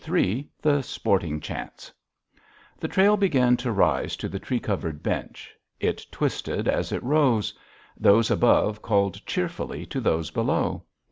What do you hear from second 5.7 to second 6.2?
It